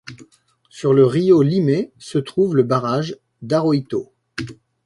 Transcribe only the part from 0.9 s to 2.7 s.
le río Limay, se trouve le